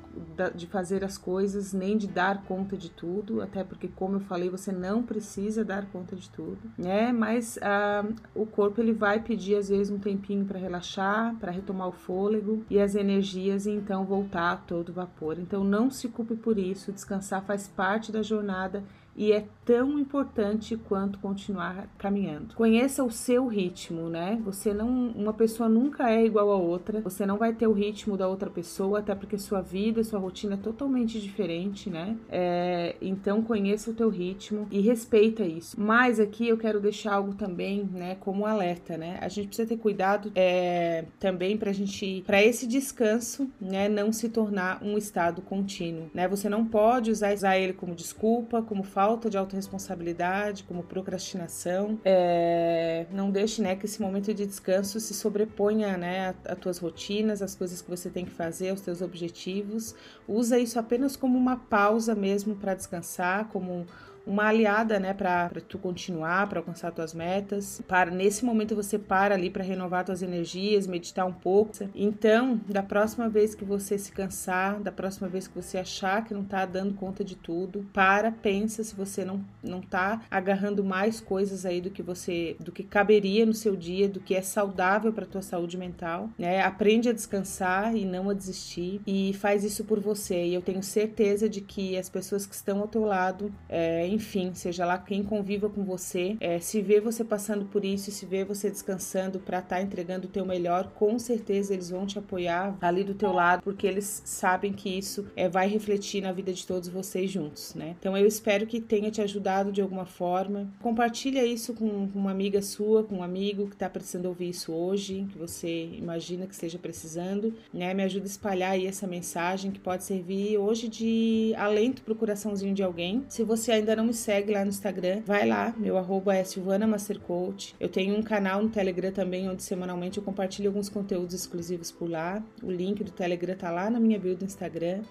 de 0.55 0.67
fazer 0.67 1.05
as 1.05 1.19
coisas, 1.19 1.75
nem 1.75 1.99
de 1.99 2.07
dar 2.07 2.43
conta 2.45 2.77
de 2.77 2.91
tudo, 2.91 3.43
até 3.43 3.63
porque, 3.63 3.87
como 3.89 4.17
eu 4.17 4.21
falei, 4.21 4.49
você 4.49 4.73
não 4.73 5.03
precisa 5.03 5.63
dar 5.63 5.85
conta 5.87 6.17
de 6.17 6.31
tudo, 6.31 6.59
né? 6.79 7.13
Mas 7.13 7.59
ah, 7.61 8.05
o 8.35 8.47
corpo 8.47 8.81
ele 8.81 8.93
vai 8.93 9.21
pedir 9.21 9.57
às 9.57 9.69
vezes 9.69 9.91
um 9.91 9.99
tempinho 9.99 10.47
para 10.47 10.59
relaxar, 10.59 11.35
para 11.37 11.53
retomar 11.53 11.89
o 11.89 11.93
fôlego 11.93 12.65
e 12.71 12.81
as 12.81 12.95
energias 12.95 13.67
e 13.67 13.73
então 13.73 14.07
voltar 14.07 14.53
a 14.53 14.57
todo 14.57 14.93
vapor. 14.93 15.39
Então 15.39 15.63
não 15.63 15.91
se 15.91 16.09
culpe 16.09 16.35
por 16.35 16.59
isso, 16.59 16.93
descansar 16.93 17.43
faz 17.43 17.69
parte 17.69 18.11
da 18.11 18.23
jornada 18.23 18.83
e 19.19 19.33
é 19.33 19.45
tão 19.65 19.99
importante 19.99 20.77
quanto 20.77 21.19
continuar 21.19 21.89
caminhando. 21.99 22.55
Conheça 22.55 23.05
o 23.05 23.11
seu 23.11 23.49
ritmo, 23.49 24.09
né? 24.09 24.41
Você 24.45 24.73
não, 24.73 24.89
uma 25.09 25.35
pessoa 25.35 25.69
nunca 25.69 26.09
é 26.09 26.25
igual 26.25 26.51
a 26.53 26.57
outra. 26.57 27.01
Você 27.03 27.27
não 27.27 27.37
vai 27.37 27.53
ter 27.53 27.67
o 27.67 27.73
ritmo 27.73 28.17
da 28.17 28.27
outra 28.29 28.49
pessoa, 28.49 29.01
até 29.01 29.15
porque 29.15 29.37
sua 29.37 29.61
vida, 29.61 30.03
sua 30.05 30.21
rotina 30.21 30.55
é 30.55 30.57
totalmente 30.57 31.21
diferente, 31.21 31.91
né? 31.91 32.17
É, 32.31 32.95
então 33.03 33.43
conheça 33.43 33.91
o 33.91 33.95
teu 33.95 34.09
ritmo 34.09 34.69
e 34.71 34.81
respeita 34.81 35.45
isso. 35.45 35.79
Mas 35.79 36.21
aqui 36.21 36.49
eu 36.49 36.57
quero 36.57 36.81
deixar 36.81 37.15
algo 37.15 37.35
também, 37.35 37.91
né? 37.93 38.15
Como 38.21 38.45
um 38.45 38.47
alerta, 38.47 38.97
né? 38.97 39.19
A 39.21 39.29
gente 39.29 39.49
precisa 39.49 39.69
ter 39.69 39.77
cuidado 39.77 40.31
é, 40.35 41.05
também 41.19 41.59
para 41.59 41.73
gente, 41.73 42.23
para 42.25 42.43
esse 42.43 42.69
descanso, 42.69 43.51
né? 43.61 43.89
Não 43.89 44.13
se 44.13 44.29
tornar 44.29 44.81
um 44.83 44.97
estado 44.97 45.43
contínuo, 45.43 46.09
né? 46.15 46.29
Você 46.29 46.49
não 46.49 46.65
pode 46.65 47.11
usar, 47.11 47.35
usar 47.35 47.59
ele 47.59 47.73
como 47.73 47.95
desculpa, 47.95 48.63
como 48.63 48.85
falta 48.85 49.08
falta 49.09 49.31
de 49.31 49.39
autorresponsabilidade, 49.39 50.65
como 50.65 50.83
procrastinação. 50.83 51.99
É, 52.05 53.07
não 53.11 53.31
deixe 53.31 53.63
né, 53.63 53.75
que 53.75 53.87
esse 53.87 54.03
momento 54.03 54.35
de 54.35 54.45
descanso 54.45 55.01
se 55.01 55.15
sobreponha 55.15 55.97
né, 55.97 56.35
às 56.45 56.59
tuas 56.59 56.77
rotinas, 56.77 57.41
às 57.41 57.55
coisas 57.55 57.81
que 57.81 57.89
você 57.89 58.11
tem 58.11 58.27
que 58.27 58.31
fazer, 58.31 58.69
aos 58.69 58.83
teus 58.83 59.01
objetivos. 59.01 59.95
Usa 60.29 60.59
isso 60.59 60.79
apenas 60.79 61.17
como 61.17 61.39
uma 61.39 61.57
pausa 61.57 62.15
mesmo 62.15 62.55
para 62.55 62.75
descansar, 62.75 63.49
como 63.49 63.87
uma 64.29 64.45
aliada, 64.45 65.01
né, 65.01 65.15
para 65.15 65.51
tu 65.67 65.79
continuar, 65.79 66.47
para 66.49 66.61
alcançar 66.61 66.93
tuas 66.93 67.15
metas. 67.15 67.83
Para 67.89 68.11
nesse 68.11 68.45
momento 68.45 68.77
você 68.77 68.99
para 68.99 69.35
ali 69.35 69.49
para 69.49 69.65
renovar 69.65 70.05
tuas 70.05 70.23
energias, 70.23 70.87
meditar 70.87 71.27
um 71.27 71.33
pouco. 71.33 71.73
Então, 71.95 72.61
da 72.69 72.83
próxima 72.83 73.29
vez 73.29 73.55
que 73.55 73.65
você 73.65 73.97
se 73.97 74.13
cansar, 74.13 74.81
da 74.81 74.93
próxima 74.93 75.29
vez 75.29 75.49
que 75.49 75.55
você 75.55 75.79
achar 75.79 76.25
que 76.25 76.35
não 76.35 76.45
tá 76.45 76.67
dando 76.67 76.95
conta 76.95 77.25
de 77.25 77.37
tudo, 77.37 77.87
para, 77.93 78.31
pensa 78.31 78.85
se 78.85 78.95
você 78.95 79.25
não 79.25 79.39
não 79.63 79.81
tá 79.81 80.23
agarrando 80.31 80.85
mais 80.85 81.21
coisas 81.21 81.65
aí 81.65 81.81
do 81.81 81.91
que 81.91 82.03
você 82.03 82.57
do 82.61 82.71
que 82.71 82.83
caberia 82.83 83.47
no 83.47 83.55
seu 83.55 83.75
dia, 83.75 84.09
do 84.09 84.21
que 84.21 84.35
é 84.35 84.43
saudável 84.43 85.13
para 85.13 85.25
tua 85.25 85.43
saúde 85.43 85.79
mental, 85.79 86.29
né? 86.39 86.61
Aprende 86.61 87.09
a 87.09 87.13
descansar 87.13 87.97
e 87.97 88.05
não 88.05 88.29
a 88.29 88.35
desistir 88.35 89.01
e 89.07 89.33
faz 89.35 89.65
isso 89.65 89.85
por 89.85 90.01
você. 90.01 90.47
E 90.47 90.55
eu 90.55 90.61
tenho 90.61 90.83
certeza 90.83 91.49
de 91.49 91.61
que 91.61 91.97
as 91.97 92.09
pessoas 92.09 92.47
que 92.47 92.55
estão 92.55 92.81
ao 92.81 92.89
teu 92.89 93.05
lado, 93.05 93.53
é, 93.69 94.07
enfim, 94.19 94.53
seja 94.53 94.85
lá 94.85 94.99
quem 94.99 95.23
conviva 95.23 95.71
com 95.71 95.85
você, 95.85 96.37
é, 96.41 96.59
se 96.59 96.83
vê 96.83 97.01
você 97.01 97.23
passando 97.23 97.67
por 97.67 97.85
isso, 97.85 98.11
se 98.11 98.27
vê 98.27 98.45
você 98.45 98.69
descansando 98.69 99.39
para 99.39 99.61
estar 99.61 99.77
tá 99.77 99.83
entregando 99.83 100.27
o 100.27 100.31
teu 100.31 100.45
melhor, 100.45 100.91
com 100.97 101.19
certeza 101.21 101.73
eles 101.73 101.91
vão 101.91 102.05
te 102.05 102.19
apoiar 102.19 102.77
ali 102.81 103.05
do 103.05 103.15
teu 103.15 103.33
lado, 103.33 103.63
porque 103.63 103.87
eles 103.87 104.23
sabem 104.25 104.73
que 104.73 104.89
isso 104.99 105.27
é, 105.37 105.49
vai 105.49 105.69
refletir 105.69 106.21
na 106.21 106.33
vida 106.33 106.53
de 106.53 106.67
todos 106.67 106.89
vocês 106.89 107.31
juntos, 107.31 107.75
né? 107.77 107.95
Então 108.01 108.17
eu 108.17 108.27
espero 108.27 108.67
que 108.67 108.81
tenha 108.81 109.09
te 109.09 109.23
ajudado 109.23 109.71
de 109.71 109.81
alguma 109.81 110.05
forma. 110.05 110.69
Compartilha 110.81 111.47
isso 111.47 111.73
com 111.73 112.09
uma 112.13 112.33
amiga 112.33 112.61
sua, 112.61 113.05
com 113.05 113.19
um 113.19 113.23
amigo 113.23 113.69
que 113.69 113.75
está 113.75 113.89
precisando 113.89 114.27
ouvir 114.27 114.49
isso 114.49 114.73
hoje, 114.73 115.29
que 115.31 115.39
você 115.39 115.91
imagina 115.93 116.45
que 116.45 116.55
esteja 116.55 116.79
precisando, 116.79 117.55
né? 117.73 117.95
Me 117.95 118.03
ajuda 118.03 118.25
a 118.25 118.27
espalhar 118.27 118.73
aí 118.73 118.87
essa 118.87 119.07
mensagem 119.07 119.71
que 119.71 119.79
pode 119.79 120.03
servir 120.03 120.59
hoje 120.59 120.89
de 120.89 121.55
alento 121.57 122.03
pro 122.03 122.17
coraçãozinho 122.17 122.75
de 122.75 122.83
alguém. 122.83 123.25
Se 123.29 123.45
você 123.45 123.71
ainda 123.71 123.95
não 123.99 124.05
me 124.05 124.15
segue 124.15 124.53
lá 124.53 124.63
no 124.65 124.69
Instagram, 124.69 125.23
vai 125.27 125.45
lá, 125.45 125.75
meu 125.77 125.99
arroba 125.99 126.33
é 126.33 126.45
Silvana 126.45 126.87
Master 126.87 127.19
Coach. 127.19 127.75
Eu 127.81 127.89
tenho 127.89 128.17
um 128.17 128.23
canal 128.23 128.63
no 128.63 128.69
Telegram 128.69 129.11
também, 129.11 129.49
onde 129.49 129.65
semanalmente 129.65 130.19
eu 130.19 130.23
compartilho 130.23 130.71
alguns 130.71 130.89
conteúdos 130.89 131.35
exclusivos 131.35 131.91
por 131.91 132.09
lá. 132.09 132.41
O 132.63 132.71
link 132.71 133.03
do 133.03 133.11
Telegram 133.11 133.57
tá 133.57 133.73
lá 133.73 133.91
na 133.91 133.99
minha 133.99 134.17
bio 134.17 134.37
do 134.37 134.45
Instagram. 134.45 135.03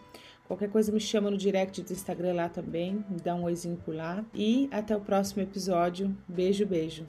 Qualquer 0.48 0.70
coisa 0.70 0.90
me 0.90 1.02
chama 1.02 1.30
no 1.30 1.36
direct 1.36 1.82
do 1.82 1.92
Instagram 1.92 2.36
lá 2.36 2.48
também, 2.48 3.04
me 3.10 3.20
dá 3.22 3.36
um 3.36 3.44
oizinho 3.44 3.76
por 3.84 3.94
lá. 3.94 4.24
E 4.34 4.70
até 4.72 4.96
o 4.96 5.02
próximo 5.02 5.44
episódio. 5.44 6.16
Beijo, 6.26 6.66
beijo. 6.66 7.06